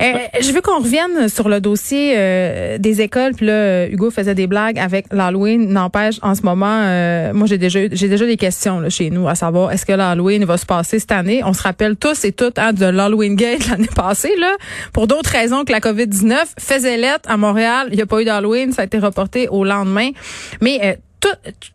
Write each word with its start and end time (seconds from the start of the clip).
Euh, 0.00 0.14
je 0.40 0.52
veux 0.52 0.60
qu'on 0.60 0.78
revienne 0.78 1.28
sur 1.28 1.48
le 1.48 1.60
dossier 1.60 2.14
euh, 2.16 2.78
des 2.78 3.00
écoles. 3.00 3.34
Puis 3.34 3.46
là, 3.46 3.86
Hugo 3.88 4.10
faisait 4.10 4.34
des 4.34 4.46
blagues 4.46 4.78
avec 4.78 5.06
l'Halloween. 5.12 5.68
N'empêche, 5.68 6.16
en 6.22 6.34
ce 6.34 6.42
moment, 6.42 6.82
euh, 6.82 7.32
moi 7.32 7.46
j'ai 7.46 7.58
déjà 7.58 7.80
j'ai 7.90 8.08
déjà 8.08 8.26
des 8.26 8.36
questions 8.36 8.80
là, 8.80 8.88
chez 8.88 9.10
nous 9.10 9.28
à 9.28 9.34
savoir 9.34 9.72
est-ce 9.72 9.86
que 9.86 9.92
l'Halloween 9.92 10.44
va 10.44 10.56
se 10.56 10.66
passer 10.66 10.98
cette 10.98 11.12
année? 11.12 11.42
On 11.44 11.52
se 11.52 11.62
rappelle 11.62 11.96
tous 11.96 12.24
et 12.24 12.32
toutes 12.32 12.58
hein, 12.58 12.72
de 12.72 12.86
l'Halloween 12.86 13.36
Gate 13.36 13.68
l'année 13.68 13.88
passée 13.94 14.34
là, 14.38 14.52
pour 14.92 15.06
d'autres 15.06 15.30
raisons 15.30 15.64
que 15.64 15.72
la 15.72 15.80
COVID 15.80 16.06
19 16.06 16.54
faisait 16.58 16.96
lettre 16.96 17.30
à 17.30 17.36
Montréal. 17.36 17.88
Il 17.90 17.96
n'y 17.96 18.02
a 18.02 18.06
pas 18.06 18.20
eu 18.20 18.24
d'Halloween, 18.24 18.72
ça 18.72 18.82
a 18.82 18.84
été 18.84 18.98
reporté 18.98 19.48
au 19.48 19.64
lendemain. 19.64 20.10
Mais 20.60 20.98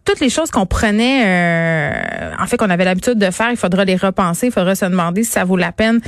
toutes 0.05 0.19
les 0.19 0.29
choses 0.29 0.51
qu'on 0.51 0.65
prenait, 0.65 1.23
euh, 1.25 2.31
en 2.39 2.47
fait, 2.47 2.57
qu'on 2.57 2.69
avait 2.69 2.85
l'habitude 2.85 3.17
de 3.17 3.31
faire, 3.31 3.49
il 3.51 3.57
faudra 3.57 3.85
les 3.85 3.95
repenser, 3.95 4.47
il 4.47 4.51
faudra 4.51 4.75
se 4.75 4.85
demander 4.85 5.23
si 5.23 5.31
ça 5.31 5.43
vaut 5.43 5.57
la 5.57 5.71
peine 5.71 5.99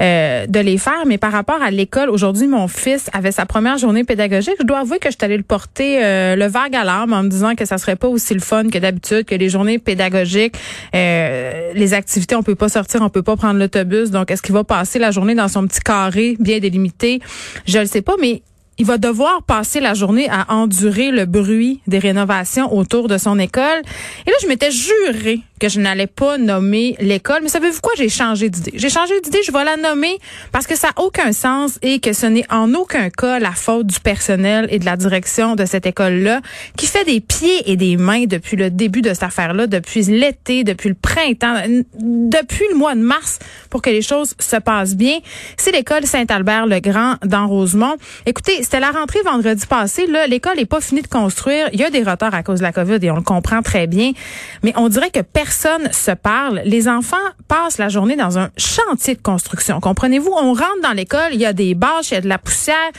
euh, 0.00 0.46
de 0.46 0.60
les 0.60 0.78
faire. 0.78 1.04
Mais 1.06 1.18
par 1.18 1.32
rapport 1.32 1.62
à 1.62 1.70
l'école, 1.70 2.10
aujourd'hui, 2.10 2.46
mon 2.46 2.68
fils 2.68 3.10
avait 3.12 3.32
sa 3.32 3.46
première 3.46 3.78
journée 3.78 4.04
pédagogique. 4.04 4.54
Je 4.60 4.64
dois 4.64 4.80
avouer 4.80 4.98
que 4.98 5.10
je 5.10 5.16
suis 5.18 5.36
le 5.36 5.42
porter 5.42 6.04
euh, 6.04 6.36
le 6.36 6.46
vague 6.46 6.74
à 6.74 6.84
en 6.84 7.22
me 7.22 7.28
disant 7.28 7.54
que 7.54 7.64
ça 7.64 7.78
serait 7.78 7.96
pas 7.96 8.08
aussi 8.08 8.34
le 8.34 8.40
fun 8.40 8.68
que 8.68 8.78
d'habitude, 8.78 9.24
que 9.24 9.34
les 9.34 9.48
journées 9.48 9.78
pédagogiques, 9.78 10.56
les 10.92 11.94
activités, 11.94 12.36
on 12.36 12.42
peut 12.42 12.54
pas 12.54 12.68
sortir, 12.68 13.00
on 13.02 13.08
peut 13.08 13.22
pas 13.22 13.36
prendre 13.36 13.58
l'autobus. 13.58 14.10
Donc, 14.10 14.30
est-ce 14.30 14.42
qu'il 14.42 14.54
va 14.54 14.64
passer 14.64 14.98
la 14.98 15.10
journée 15.10 15.34
dans 15.34 15.48
son 15.48 15.66
petit 15.66 15.80
carré 15.80 16.36
bien 16.38 16.58
délimité? 16.58 17.20
Je 17.66 17.78
le 17.78 17.86
sais 17.86 18.02
pas, 18.02 18.14
mais 18.20 18.42
il 18.78 18.86
va 18.86 18.98
devoir 18.98 19.42
passer 19.42 19.80
la 19.80 19.94
journée 19.94 20.28
à 20.28 20.52
endurer 20.52 21.10
le 21.10 21.26
bruit 21.26 21.80
des 21.86 21.98
rénovations 21.98 22.74
autour 22.74 23.08
de 23.08 23.18
son 23.18 23.38
école. 23.38 23.82
Et 24.26 24.30
là, 24.30 24.36
je 24.42 24.48
m'étais 24.48 24.70
juré 24.70 25.40
que 25.60 25.68
je 25.68 25.80
n'allais 25.80 26.08
pas 26.08 26.36
nommer 26.36 26.96
l'école. 27.00 27.40
Mais 27.42 27.48
savez-vous 27.48 27.80
quoi? 27.80 27.92
J'ai 27.96 28.08
changé 28.08 28.50
d'idée. 28.50 28.72
J'ai 28.74 28.90
changé 28.90 29.20
d'idée. 29.20 29.40
Je 29.46 29.52
vais 29.52 29.64
la 29.64 29.76
nommer 29.76 30.18
parce 30.52 30.66
que 30.66 30.76
ça 30.76 30.88
n'a 30.88 31.02
aucun 31.02 31.32
sens 31.32 31.78
et 31.82 32.00
que 32.00 32.12
ce 32.12 32.26
n'est 32.26 32.50
en 32.52 32.74
aucun 32.74 33.08
cas 33.10 33.38
la 33.38 33.52
faute 33.52 33.86
du 33.86 34.00
personnel 34.00 34.66
et 34.70 34.78
de 34.78 34.84
la 34.84 34.96
direction 34.96 35.54
de 35.54 35.64
cette 35.64 35.86
école-là 35.86 36.40
qui 36.76 36.86
fait 36.86 37.04
des 37.04 37.20
pieds 37.20 37.70
et 37.70 37.76
des 37.76 37.96
mains 37.96 38.24
depuis 38.24 38.56
le 38.56 38.70
début 38.70 39.00
de 39.00 39.10
cette 39.14 39.22
affaire-là, 39.22 39.66
depuis 39.66 40.02
l'été, 40.02 40.64
depuis 40.64 40.88
le 40.88 40.96
printemps, 40.96 41.62
depuis 41.98 42.64
le 42.70 42.76
mois 42.76 42.94
de 42.94 43.00
mars 43.00 43.38
pour 43.70 43.80
que 43.80 43.90
les 43.90 44.02
choses 44.02 44.34
se 44.38 44.56
passent 44.56 44.96
bien. 44.96 45.18
C'est 45.56 45.72
l'école 45.72 46.04
Saint-Albert-le-Grand 46.04 47.16
dans 47.24 47.46
Rosemont. 47.46 47.94
Écoutez, 48.26 48.63
c'était 48.64 48.80
la 48.80 48.90
rentrée 48.90 49.20
vendredi 49.24 49.66
passé. 49.66 50.06
Là, 50.06 50.26
l'école 50.26 50.56
n'est 50.56 50.64
pas 50.64 50.80
finie 50.80 51.02
de 51.02 51.06
construire. 51.06 51.68
Il 51.72 51.80
y 51.80 51.84
a 51.84 51.90
des 51.90 52.02
retards 52.02 52.34
à 52.34 52.42
cause 52.42 52.60
de 52.60 52.64
la 52.64 52.72
COVID 52.72 52.98
et 53.02 53.10
on 53.10 53.16
le 53.16 53.22
comprend 53.22 53.62
très 53.62 53.86
bien. 53.86 54.12
Mais 54.62 54.72
on 54.76 54.88
dirait 54.88 55.10
que 55.10 55.20
personne 55.20 55.92
se 55.92 56.10
parle. 56.10 56.62
Les 56.64 56.88
enfants 56.88 57.16
passent 57.46 57.78
la 57.78 57.88
journée 57.88 58.16
dans 58.16 58.38
un 58.38 58.50
chantier 58.56 59.14
de 59.14 59.22
construction. 59.22 59.80
Comprenez-vous? 59.80 60.30
On 60.30 60.54
rentre 60.54 60.80
dans 60.82 60.92
l'école, 60.92 61.30
il 61.32 61.40
y 61.40 61.46
a 61.46 61.52
des 61.52 61.74
bâches, 61.74 62.10
il 62.10 62.14
y 62.14 62.16
a 62.16 62.20
de 62.22 62.28
la 62.28 62.38
poussière, 62.38 62.90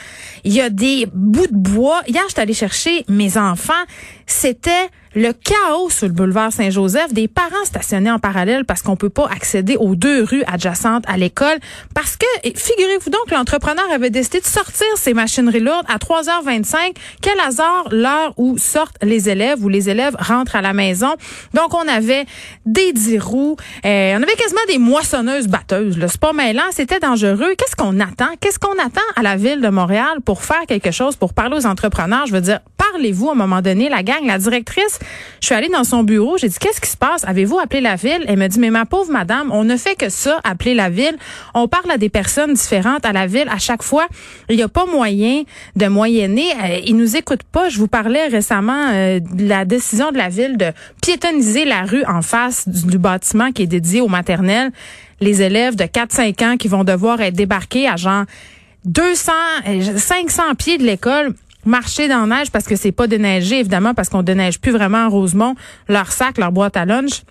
il 0.43 0.53
y 0.53 0.61
a 0.61 0.69
des 0.69 1.08
bouts 1.11 1.47
de 1.47 1.58
bois. 1.58 2.02
Hier, 2.08 2.23
je 2.27 2.33
suis 2.33 2.41
allée 2.41 2.53
chercher 2.53 3.03
mes 3.09 3.38
enfants. 3.38 3.73
C'était 4.27 4.89
le 5.16 5.31
chaos 5.31 5.89
sur 5.89 6.08
le 6.08 6.13
boulevard 6.13 6.52
Saint-Joseph, 6.52 7.13
des 7.13 7.30
parents 7.30 7.63
stationnés 7.63 8.11
en 8.11 8.19
parallèle 8.19 8.66
parce 8.66 8.81
qu'on 8.81 8.97
peut 8.97 9.09
pas 9.09 9.27
accéder 9.27 9.77
aux 9.77 9.95
deux 9.95 10.23
rues 10.23 10.43
adjacentes 10.45 11.05
à 11.08 11.16
l'école 11.16 11.58
parce 11.93 12.17
que 12.17 12.25
figurez-vous 12.43 13.09
donc 13.09 13.31
l'entrepreneur 13.31 13.86
avait 13.93 14.09
décidé 14.09 14.41
de 14.41 14.45
sortir 14.45 14.88
ses 14.97 15.13
machineries 15.13 15.55
à 15.88 15.98
3h25. 15.98 16.95
Quel 17.22 17.39
hasard 17.39 17.89
l'heure 17.92 18.34
où 18.38 18.58
sortent 18.58 18.98
les 19.02 19.30
élèves 19.30 19.64
où 19.64 19.70
les 19.70 19.89
élèves 19.89 20.16
rentrent 20.20 20.56
à 20.56 20.61
la 20.61 20.73
maison. 20.73 21.14
Donc 21.53 21.73
on 21.73 21.88
avait 21.88 22.25
des 22.66 22.94
dix 22.94 23.20
roues, 23.20 23.56
euh, 23.86 24.14
on 24.17 24.23
avait 24.23 24.36
quasiment 24.36 24.61
des 24.67 24.78
moissonneuses 24.78 25.48
batteuses. 25.48 25.98
C'est 26.08 26.20
pas 26.20 26.33
mêlant, 26.33 26.64
c'était 26.72 27.00
dangereux. 27.00 27.56
Qu'est-ce 27.58 27.76
qu'on 27.76 28.00
attend? 28.00 28.30
Qu'est-ce 28.39 28.59
qu'on 28.59 28.78
attend 28.80 29.02
à 29.16 29.22
la 29.22 29.36
ville 29.36 29.61
de 29.61 29.70
Montréal 29.70 30.22
pour 30.23 30.44
faire 30.44 30.66
quelque 30.67 30.92
chose 30.92 31.16
pour 31.16 31.33
parler 31.33 31.58
aux 31.58 31.66
entrepreneurs? 31.66 32.26
Je 32.28 32.33
veux 32.33 32.42
dire, 32.42 32.59
parlez-vous 32.95 33.29
à 33.29 33.31
un 33.33 33.35
moment 33.35 33.61
donné? 33.61 33.89
La 33.89 34.03
gang, 34.03 34.25
la 34.25 34.38
directrice 34.38 34.99
je 35.41 35.47
suis 35.47 35.55
allée 35.55 35.69
dans 35.69 35.83
son 35.83 36.03
bureau, 36.03 36.37
j'ai 36.39 36.47
dit 36.47 36.58
qu'est-ce 36.59 36.81
qui 36.81 36.89
se 36.89 36.97
passe? 36.97 37.23
Avez-vous 37.23 37.59
appelé 37.59 37.80
la 37.80 37.95
ville? 37.95 38.23
Elle 38.27 38.37
m'a 38.37 38.47
dit 38.47 38.58
mais 38.58 38.71
ma 38.71 38.86
pauvre 38.86 39.11
madame, 39.11 39.52
on 39.52 39.64
ne 39.64 39.77
fait 39.77 39.95
que 39.95 40.09
ça, 40.09 40.39
appeler 40.43 40.73
la 40.73 40.89
ville. 40.89 41.15
On 41.53 41.67
parle 41.67 41.92
à 41.92 41.97
des 41.99 42.09
personnes 42.09 42.53
différentes 42.53 43.05
à 43.05 43.14
la 43.14 43.27
ville 43.27 43.47
à 43.52 43.59
chaque 43.59 43.83
fois. 43.83 44.08
Il 44.49 44.55
n'y 44.55 44.64
a 44.64 44.67
pas 44.67 44.86
moyen 44.87 45.43
de 45.75 45.86
moyenner. 45.86 46.52
Euh, 46.53 46.80
ils 46.86 46.95
nous 46.95 47.15
écoutent 47.15 47.43
pas. 47.43 47.70
Je 47.70 47.77
vous 47.77 47.87
parlais 47.87 48.27
récemment 48.27 48.89
euh, 48.92 49.20
de 49.20 49.47
la 49.47 49.65
décision 49.65 50.11
de 50.11 50.17
la 50.17 50.30
ville 50.30 50.58
de 50.58 50.71
piétoniser 51.02 51.65
la 51.65 51.83
rue 51.83 52.03
en 52.05 52.23
face 52.23 52.67
du, 52.67 52.97
bâtiment 52.97 53.52
qui 53.52 53.64
est 53.64 53.67
dédié 53.67 54.02
aux 54.02 54.08
maternelles. 54.08 54.71
Les 55.21 55.43
élèves 55.43 55.75
de 55.75 55.83
4-5 55.83 56.43
ans 56.43 56.58
qui 56.58 56.70
vont 56.70 56.83
devoir 56.83 57.21
être 57.21 57.36
débarqués 57.36 57.87
à 57.87 57.97
genre 57.97 58.23
200, 58.86 59.31
500 59.95 60.43
euh, 60.49 60.53
pieds 60.55 60.77
de 60.77 60.83
l'école 60.83 61.36
marcher 61.65 62.08
dans 62.08 62.26
la 62.26 62.37
neige 62.37 62.52
parce 62.52 62.65
que 62.65 62.76
c'est 62.76 62.92
pas 62.92 63.08
déneigé, 63.08 63.59
évidemment, 63.59 63.93
parce 63.93 64.09
qu'on 64.09 64.23
déneige 64.23 64.59
plus 64.59 64.71
vraiment 64.71 65.05
en 65.05 65.09
Rosemont, 65.09 65.55
leur 65.87 66.11
sac, 66.11 66.37
leur 66.37 66.52
boîte 66.52 66.77
à 66.77 66.86
lunch. 66.86 67.23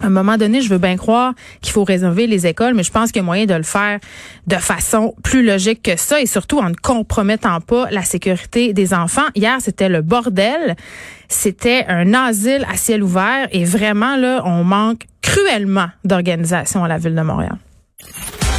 À 0.00 0.06
un 0.06 0.10
moment 0.10 0.36
donné, 0.36 0.60
je 0.60 0.68
veux 0.68 0.78
bien 0.78 0.98
croire 0.98 1.32
qu'il 1.62 1.72
faut 1.72 1.84
réserver 1.84 2.26
les 2.26 2.46
écoles, 2.46 2.74
mais 2.74 2.82
je 2.82 2.92
pense 2.92 3.12
qu'il 3.12 3.20
y 3.20 3.24
a 3.24 3.24
moyen 3.24 3.46
de 3.46 3.54
le 3.54 3.62
faire 3.62 3.98
de 4.46 4.56
façon 4.56 5.14
plus 5.22 5.42
logique 5.42 5.82
que 5.82 5.96
ça 5.96 6.20
et 6.20 6.26
surtout 6.26 6.58
en 6.58 6.68
ne 6.68 6.74
compromettant 6.74 7.62
pas 7.62 7.88
la 7.90 8.02
sécurité 8.02 8.74
des 8.74 8.92
enfants. 8.92 9.24
Hier, 9.34 9.56
c'était 9.60 9.88
le 9.88 10.02
bordel. 10.02 10.76
C'était 11.28 11.86
un 11.88 12.12
asile 12.12 12.66
à 12.70 12.76
ciel 12.76 13.02
ouvert 13.02 13.48
et 13.52 13.64
vraiment, 13.64 14.16
là, 14.16 14.42
on 14.44 14.64
manque 14.64 15.06
cruellement 15.22 15.88
d'organisation 16.04 16.84
à 16.84 16.88
la 16.88 16.98
ville 16.98 17.14
de 17.14 17.22
Montréal. 17.22 17.56